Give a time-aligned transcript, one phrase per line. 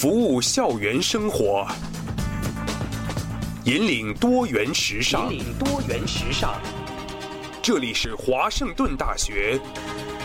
[0.00, 1.68] 服务校园生活，
[3.64, 5.30] 引领多元时尚。
[5.30, 6.54] 引领多元时尚。
[7.60, 9.60] 这里是华盛顿大学，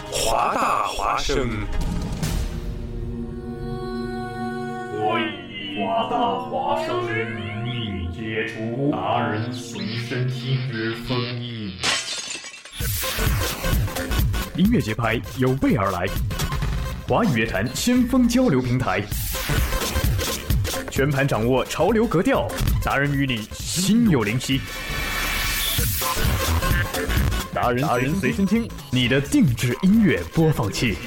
[0.10, 1.50] 华大华生。
[4.94, 11.74] 我以华大华生之名义解除达人随身听之封印。
[14.56, 16.08] 音乐节拍有备而来，
[17.10, 19.04] 华语乐坛先锋交流平台，
[20.96, 22.48] 全盘掌握潮流格调，
[22.82, 24.62] 达人与你心有灵犀。
[27.54, 30.98] 达人达人随身听，你的定制音乐播放器。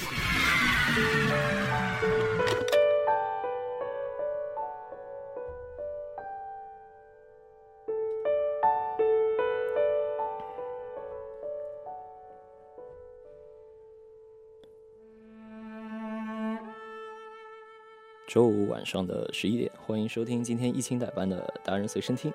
[18.28, 22.30] 周五晚上的十一点，欢迎收听今天一清代班的达人随身听。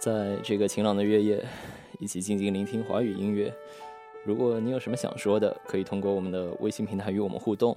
[0.00, 1.40] 在这个晴朗的月夜，
[2.00, 3.54] 一起静静聆听华语音乐。
[4.24, 7.76] 如果你有什么想说的，可以通过我们的微信平台与我们互动。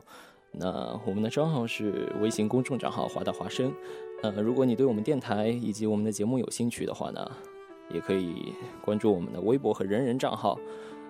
[0.54, 3.72] 那我们的账号是微信公众账号“华大华声”。
[4.24, 7.32] 呃，如果你对我们电台以及我们的节目有兴趣的话呢，
[7.94, 10.58] 也可以关注我们的微博和人人账号。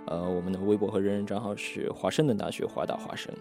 [0.07, 3.33] 呃，我们的微博和人人账号是华盛顿大学华大华声。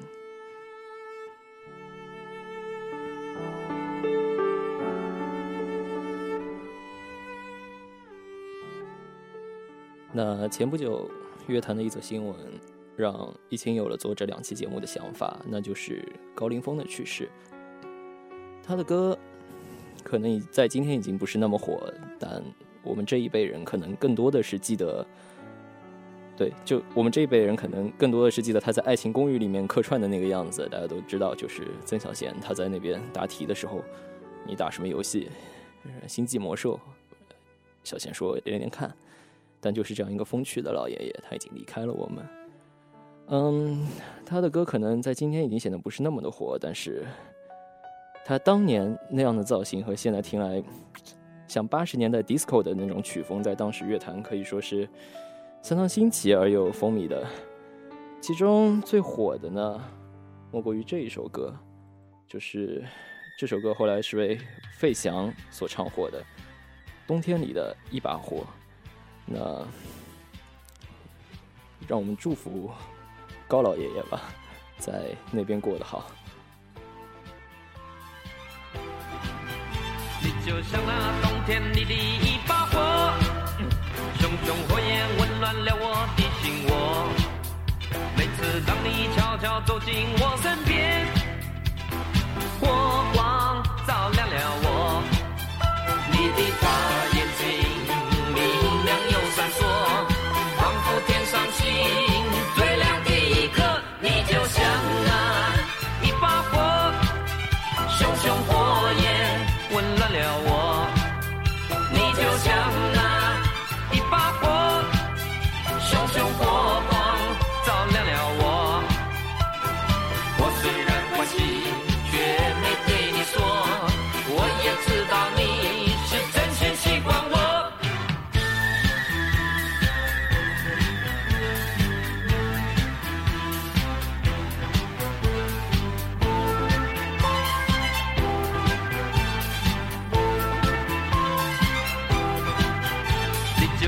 [10.17, 11.11] 那前不久，
[11.49, 12.37] 乐坛的一则新闻，
[12.97, 17.29] 让疫情有了做这两期节目的想法，那就是高凌风的去世。
[18.63, 19.19] 他的歌
[20.05, 22.41] 可能已在今天已经不是那么火，但
[22.85, 25.05] 我们这一辈人可能更多的是记得，
[26.37, 30.69] 对，就我们这一辈人可能更多的是记得他在《爱情公寓》里面客串的那个样子。
[30.71, 33.83] 大家都知道，就是曾小贤他在那边答题的时候，
[34.47, 35.29] 你打什么游戏？
[36.07, 36.79] 星际魔兽。
[37.83, 38.95] 小贤说连连看。
[39.65, 42.23] 但就是这样一个风趣的老爷爷，他已经离开了我们。
[43.29, 43.89] 嗯，
[44.27, 47.03] 他的歌可能在今天已经显得不是那么的火，但是
[48.27, 50.63] 他当年那样的造型和现在听来
[51.49, 54.87] 像八十年代 disco 的那种曲风，在当时乐坛可以说是
[55.63, 57.27] 相当新奇而又风靡的。
[58.21, 59.83] 其中最火的呢，
[60.53, 61.55] 莫过于这一首歌，
[62.29, 62.85] 就是
[63.39, 64.39] 这首歌后来是为
[64.77, 66.21] 费翔所唱火的
[67.07, 68.37] 《冬天里的一把火》。
[69.27, 69.39] 那，
[71.89, 72.71] 让我们祝福
[73.49, 74.21] 高老爷爷吧，
[74.79, 76.05] 在那边过得好。
[80.23, 83.13] 你就像那冬天里的一把火，
[84.19, 86.73] 熊熊火焰温暖了我的心窝。
[88.17, 91.07] 每次当你悄悄走进我身边，
[92.61, 92.67] 火
[93.15, 93.24] 光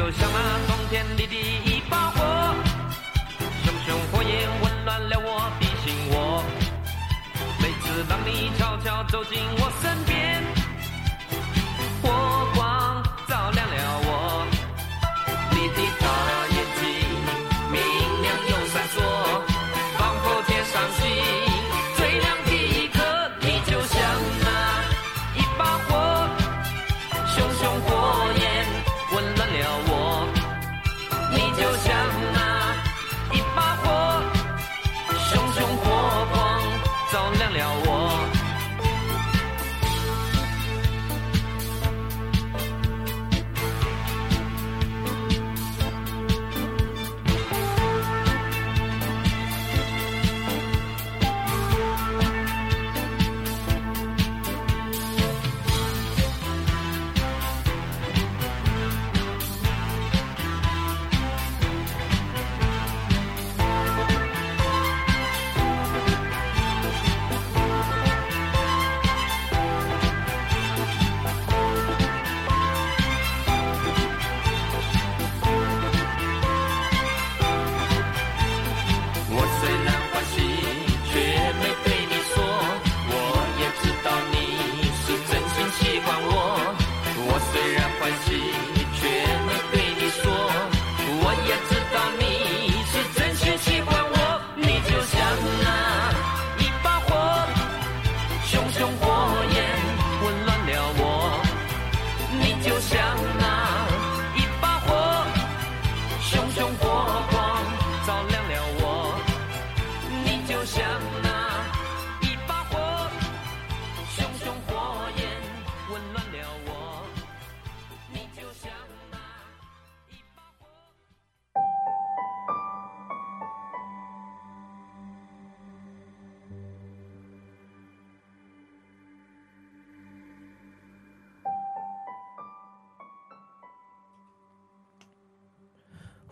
[0.06, 2.54] 就像那冬天里的一把火，
[3.64, 6.44] 熊熊火焰温暖了我的心窝。
[7.60, 10.15] 每次当你悄悄走进我身边。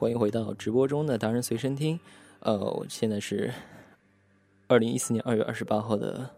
[0.04, 1.98] 欢迎回到直播中的达人随身听。
[2.40, 3.50] 呃，我现在是
[4.68, 6.28] 二零一四年二月二十八号的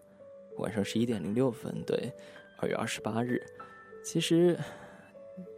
[0.59, 2.13] 晚上十一点零六分，对，
[2.59, 3.45] 二月二十八日。
[4.05, 4.57] 其实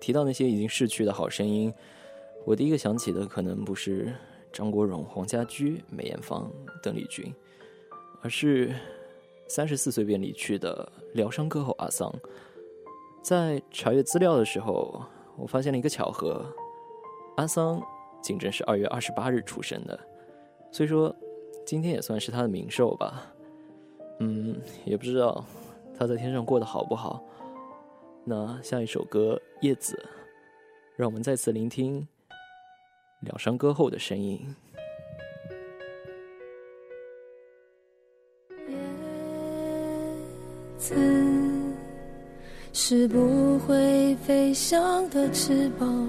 [0.01, 1.71] 提到那些已经逝去的好声音，
[2.47, 4.11] 我第一个想起的可能不是
[4.55, 6.51] 张国荣、黄家驹、梅艳芳、
[6.83, 7.31] 邓丽君，
[8.23, 8.75] 而是
[9.49, 12.11] 三十四岁便离去的疗伤歌后阿桑。
[13.23, 15.05] 在查阅资料的时候，
[15.37, 16.43] 我发现了一个巧合：
[17.37, 17.79] 阿桑
[18.23, 19.99] 竟正是二月二十八日出生的，
[20.71, 21.15] 所以说
[21.65, 23.33] 今天也算是他的冥寿吧。
[24.21, 25.45] 嗯，也不知道
[25.97, 27.23] 他在天上过得好不好。
[28.25, 29.95] 那下一首歌《叶子》，
[30.97, 32.07] 让我们再次聆听
[33.21, 34.55] 疗伤歌后的声音。
[38.69, 38.75] 叶
[40.77, 40.95] 子
[42.73, 46.09] 是不会飞翔的翅膀，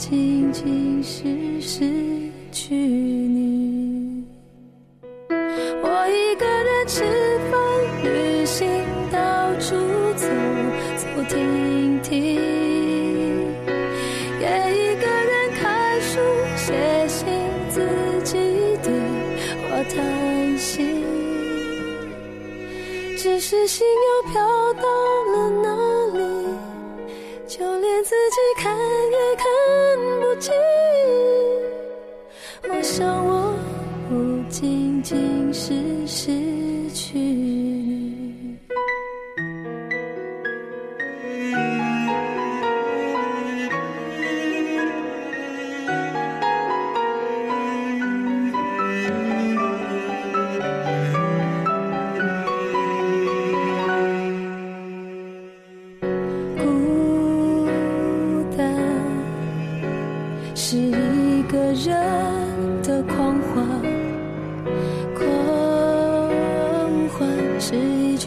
[0.00, 1.84] 仅仅是失
[2.50, 3.39] 去你，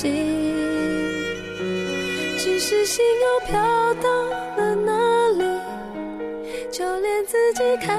[0.00, 0.10] 心。
[2.38, 3.52] 只是心又飘
[4.02, 4.08] 到
[4.56, 4.88] 了哪
[5.36, 5.44] 里？
[6.72, 7.98] 就连自己看也看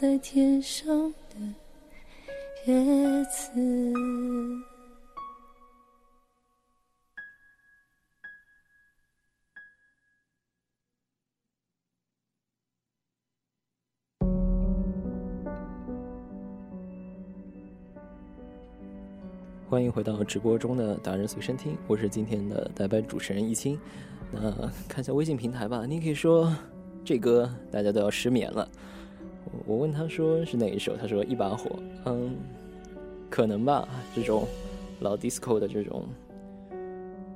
[0.00, 1.36] 在天上的
[2.66, 3.50] 叶子。
[19.68, 23.76] 欢迎回到直播中的达人随身听，我是今天的代班主持人易清。
[24.30, 24.52] 那
[24.88, 26.56] 看一下微信平台吧，你可以说
[27.04, 28.70] 这歌大家都要失眠了。
[29.44, 31.70] 我我问他说是哪一首，他说一把火。
[32.06, 32.36] 嗯，
[33.30, 34.46] 可能吧，这种
[35.00, 36.04] 老 disco 的这种，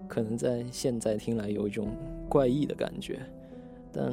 [0.09, 1.89] 可能在现在听来有一种
[2.29, 3.21] 怪异的感觉，
[3.93, 4.13] 但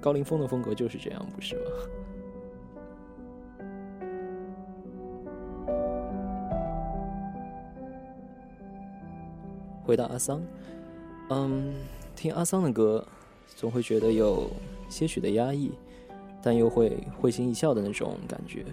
[0.00, 1.62] 高凌风的风格就是这样，不是吗？
[9.84, 10.42] 回到阿桑，
[11.30, 11.72] 嗯，
[12.14, 13.02] 听阿桑的歌，
[13.56, 14.50] 总会觉得有
[14.90, 15.72] 些许的压抑，
[16.42, 18.64] 但又会会心一笑的那种感觉。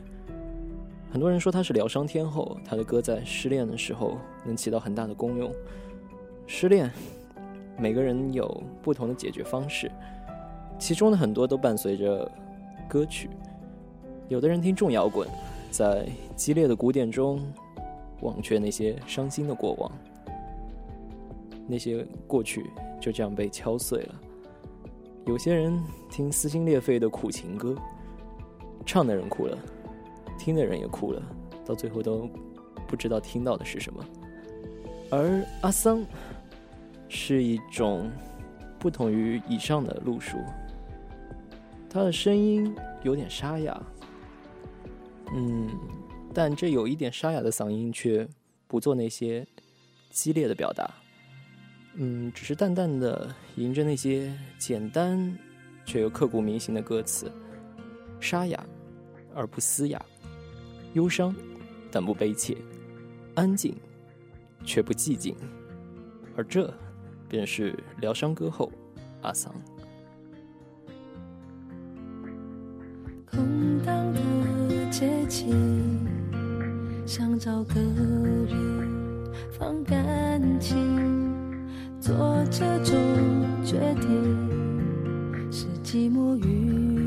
[1.12, 5.51] 很多人说他是疗伤天后，他的歌在失恋的时候能起到很大的功用。
[6.45, 6.91] 失恋，
[7.77, 9.89] 每个人有不同的解决方式，
[10.77, 12.29] 其中的很多都伴随着
[12.88, 13.29] 歌曲。
[14.27, 15.27] 有的人听重摇滚，
[15.72, 16.05] 在
[16.36, 17.41] 激烈的鼓点中
[18.22, 19.91] 忘却那些伤心的过往。
[21.67, 22.69] 那些过去
[23.00, 24.15] 就这样被敲碎了。
[25.25, 27.75] 有些人听撕心裂肺的苦情歌，
[28.86, 29.58] 唱的人哭了，
[30.38, 31.22] 听的人也哭了，
[31.65, 32.29] 到最后都
[32.88, 34.05] 不知道听到的是什么。
[35.10, 36.05] 而阿桑
[37.10, 38.12] 是一种
[38.77, 40.38] 不同于以上的路数，
[41.89, 43.82] 他的声音有点沙哑，
[45.34, 45.67] 嗯，
[46.34, 48.27] 但这有一点沙哑的嗓音却
[48.67, 49.46] 不做那些
[50.12, 50.88] 激烈的表达。
[51.97, 55.33] 嗯，只是淡淡的吟着那些简单
[55.85, 57.31] 却又刻骨铭心的歌词，
[58.19, 58.61] 沙哑
[59.33, 60.05] 而不嘶哑，
[60.93, 61.33] 忧伤
[61.89, 62.57] 但不悲切，
[63.33, 63.73] 安静
[64.65, 65.37] 却不寂静，
[66.35, 66.73] 而这
[67.29, 68.69] 便是疗伤歌后
[69.21, 69.53] 阿桑。
[73.25, 76.05] 空荡的街景，
[77.05, 81.25] 想找个人放感情。
[82.05, 82.95] 做这种
[83.65, 84.38] 决定，
[85.51, 87.04] 是寂寞与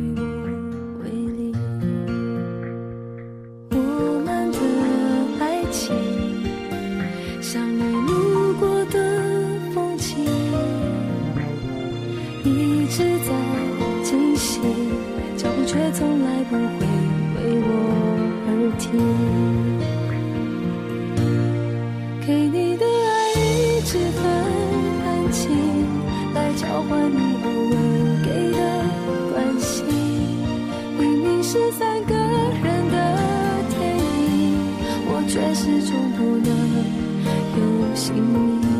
[35.29, 36.49] 却始终不能
[37.59, 38.78] 有姓名。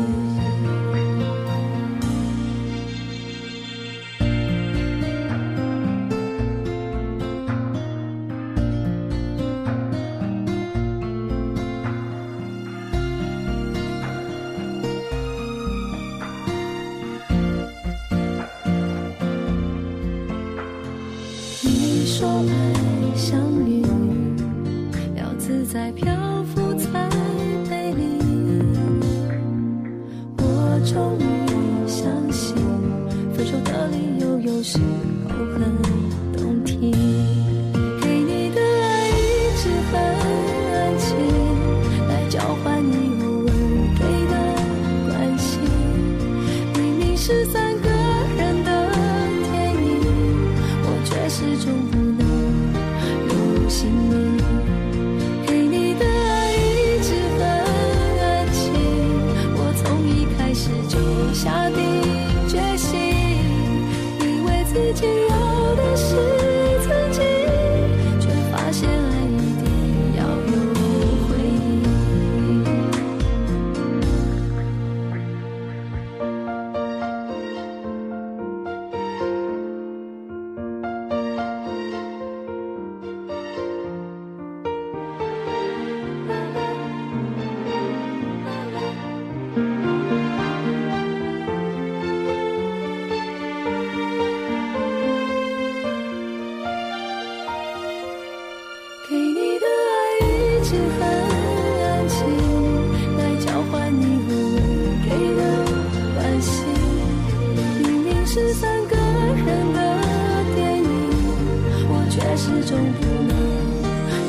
[112.49, 113.33] 始终不能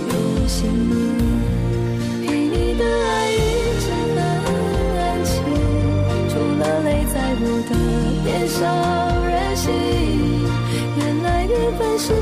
[0.08, 0.12] 有
[0.46, 0.92] 姓名。
[2.20, 3.34] 给你的爱一
[3.80, 4.16] 直很
[4.98, 5.32] 安静，
[6.28, 7.70] 除了泪在我的
[8.24, 8.58] 脸上
[9.26, 9.72] 任性。
[10.98, 12.12] 原来缘分是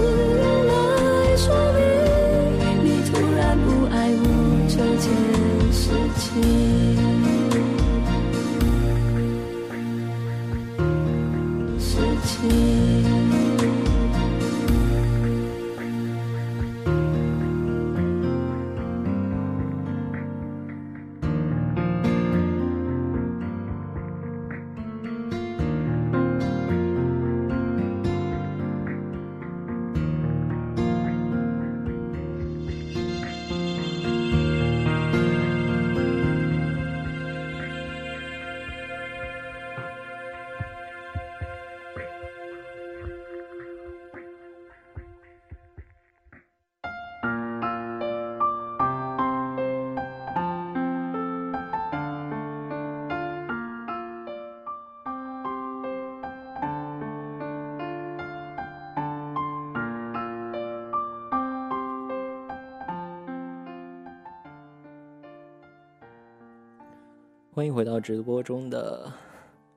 [67.59, 69.12] 欢迎回到直播中的，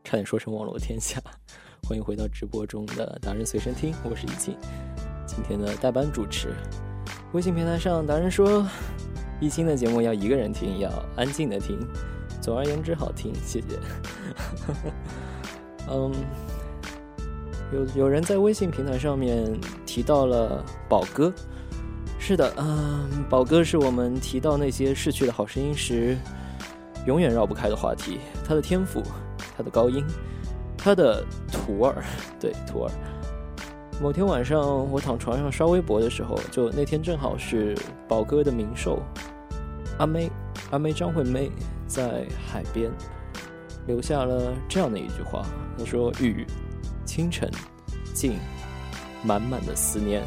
[0.03, 1.19] 差点说成网络天下。
[1.81, 4.55] 欢迎回到直播中的达人随身听，我是易静，
[5.25, 6.49] 今天的代班主持。
[7.33, 8.63] 微信平台上，达人说，
[9.39, 11.79] 易清的节目要一个人听，要安静的听。
[12.39, 13.79] 总而言之，好听，谢谢。
[15.89, 16.13] 嗯，
[17.73, 21.33] 有有人在微信平台上面提到了宝哥，
[22.19, 26.15] 是的，嗯，宝哥是我们提到那些逝去的好声音时。
[27.05, 29.01] 永远绕不开的话题，他的天赋，
[29.57, 30.05] 他的高音，
[30.77, 32.03] 他的徒儿，
[32.39, 32.91] 对徒儿。
[34.01, 34.59] 某天晚上，
[34.91, 38.99] 我躺床上刷微博的时候，就那天正好是宝哥的冥寿，
[39.99, 40.29] 阿妹，
[40.71, 41.51] 阿妹张惠妹
[41.85, 42.89] 在海边
[43.85, 45.45] 留下了这样的一句话，
[45.77, 46.47] 她说：“雨，
[47.05, 47.47] 清晨，
[48.13, 48.39] 静，
[49.23, 50.23] 满满的思念。”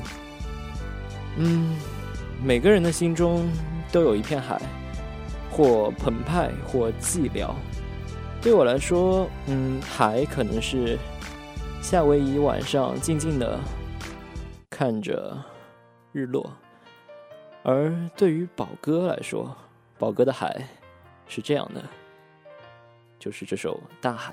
[1.37, 1.77] 嗯，
[2.45, 3.49] 每个人的心中
[3.91, 4.61] 都有一片海。
[5.55, 7.49] 或澎湃，或寂寥。
[8.43, 10.99] 对我来说，嗯，海可能是
[11.81, 13.57] 夏威夷晚上静静的
[14.69, 15.37] 看着
[16.11, 16.51] 日落，
[17.63, 19.57] 而对于宝哥来说，
[19.97, 20.67] 宝哥的海
[21.29, 21.81] 是这样的，
[23.21, 24.33] 就是这首《大海》。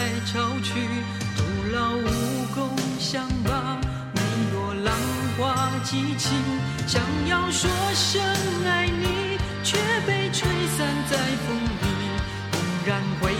[0.00, 0.72] 来潮去，
[1.36, 3.78] 徒劳无功，想把
[4.14, 4.94] 每朵浪
[5.36, 6.32] 花激情，
[6.86, 8.22] 想要说声
[8.64, 11.84] 爱你，却被吹散在风里。
[12.50, 13.34] 猛然回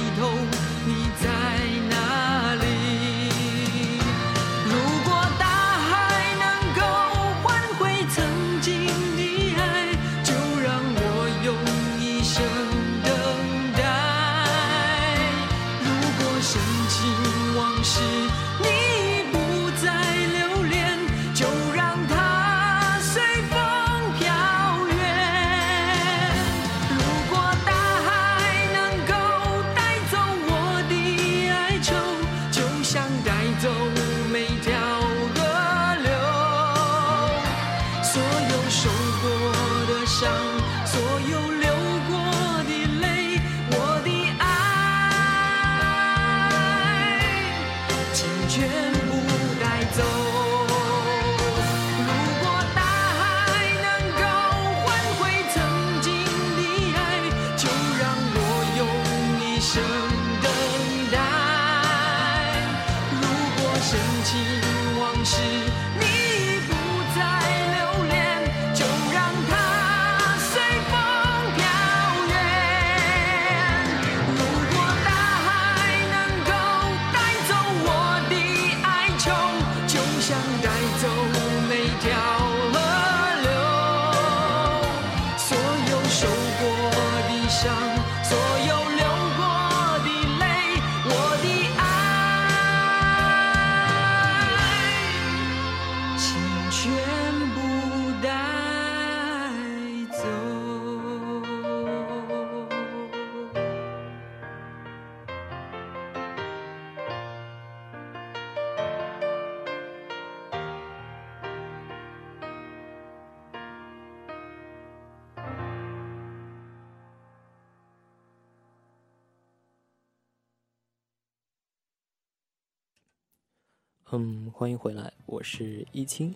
[124.12, 126.34] 嗯，欢迎回来，我是一清。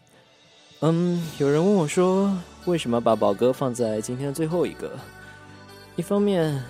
[0.78, 2.32] 嗯，有人问我说，
[2.66, 4.92] 为什么把宝哥放在今天的最后一个？
[5.96, 6.62] 一方面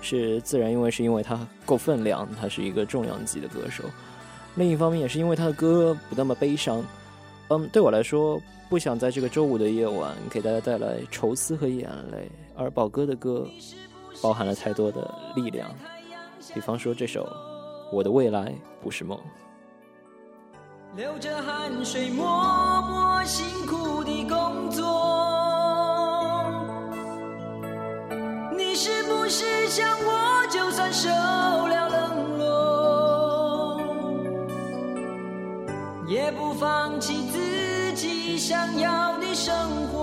[0.00, 3.84] 是自然，因为是因为他够分量，他是一个重量级的歌手；
[4.56, 6.84] 另一方面也是因为他的歌不那么悲伤。
[7.50, 13.46] 嗯，对我来说，不想在这个周五的夜晚给大家带来愁思和眼泪，而宝哥的歌
[14.20, 15.72] 包含了太多的力量，
[16.52, 17.24] 比方说这首
[17.92, 19.16] 《我的未来不是梦》。
[20.96, 22.26] 流着汗水，默
[22.82, 24.84] 默辛苦的工作。
[28.56, 33.80] 你是不是想我，就算受了冷落，
[36.08, 39.54] 也不放弃自己想要的生
[39.92, 39.97] 活？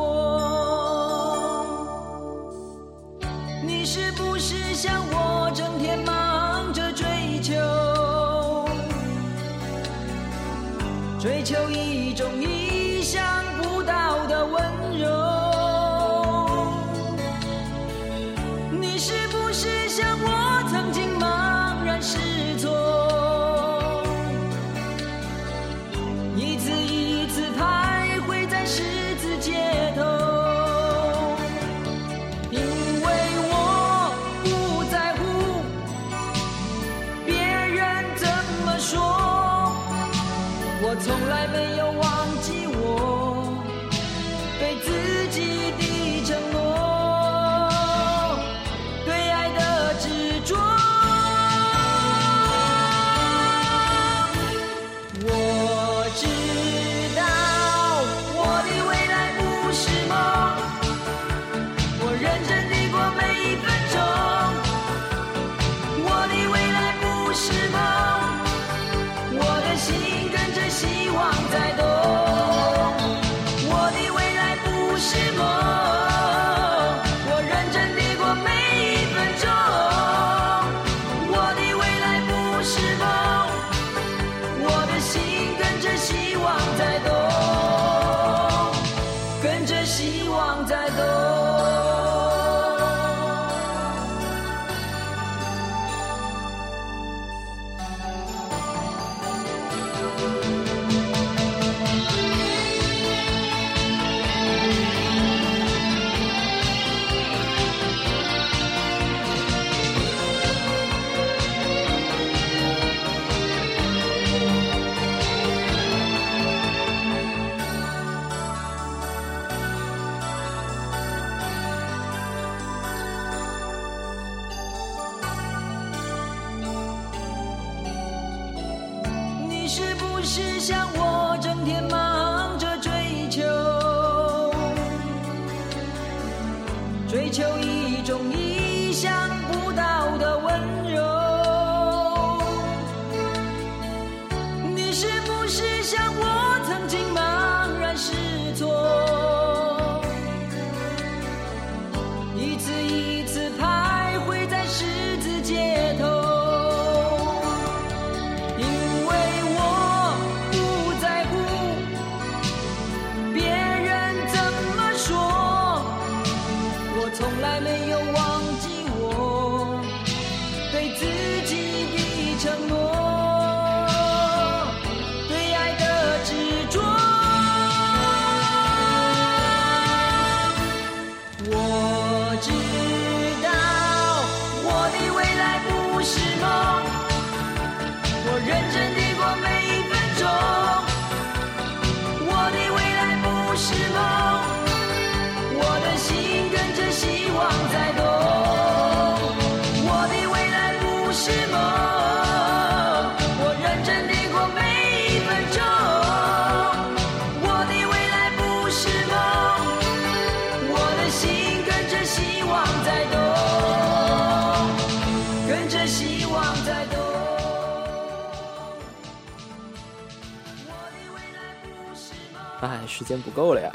[222.61, 223.71] 哎，时间不够了呀。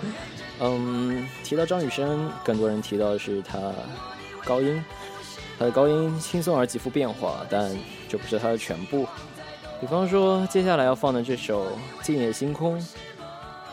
[0.60, 3.58] 嗯，提到张雨生，更多人提到的是他
[4.44, 4.82] 高音，
[5.58, 7.76] 他的高音轻松而极富变化，但
[8.08, 9.06] 这不是他的全部。
[9.80, 11.66] 比方说，接下来要放的这首
[12.02, 12.80] 《静夜星空》，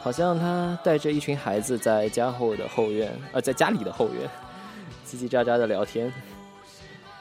[0.01, 4.27] 好像他带着一群孩子在家后的后院，呃，在家里的后院，
[5.07, 6.11] 叽叽喳喳的聊天。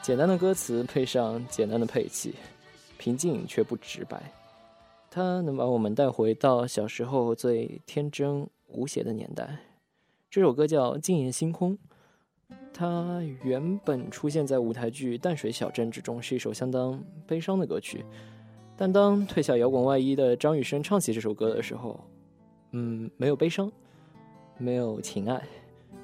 [0.01, 2.33] 简单的歌词配上简单的配器，
[2.97, 4.19] 平静却不直白。
[5.13, 9.57] 它能把我们带回到小时候最天真无邪的年代。
[10.29, 11.77] 这首歌叫《静夜星空》，
[12.73, 18.05] 它原本出现在舞台剧《淡水小镇》之中，是一首相当悲伤的歌曲。
[18.77, 21.99] 但当褪下摇滚外衣的张雨生唱起这首歌的时候，
[22.71, 23.69] 嗯，没有悲伤，
[24.57, 25.45] 没有情爱，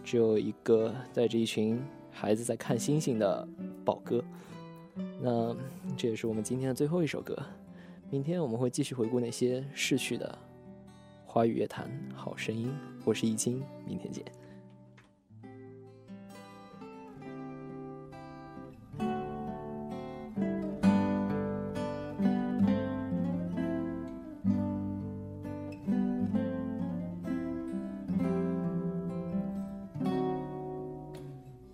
[0.04, 3.48] 只有一个带着一群孩子在看星星的
[3.86, 4.22] 宝哥。
[5.22, 5.56] 那
[5.96, 7.34] 这也是我们今天的最后一首歌。
[8.10, 10.38] 明天我们会继续回顾那些逝去的
[11.26, 12.74] 华语乐坛好声音。
[13.04, 14.24] 我是易经，明天见。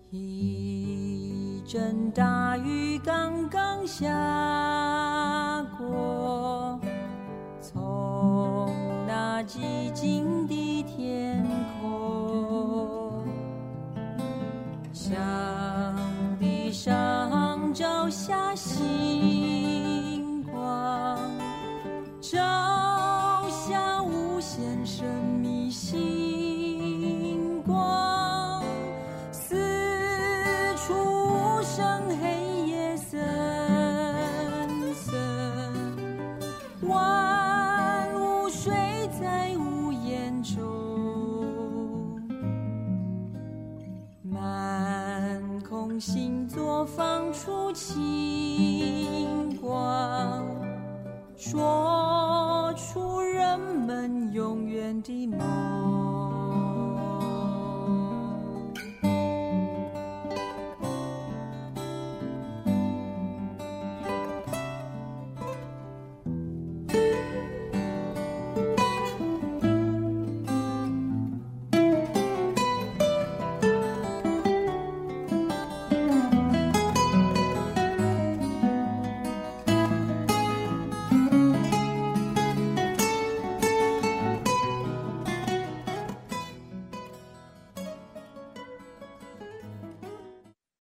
[0.10, 4.08] 一阵大雨刚刚下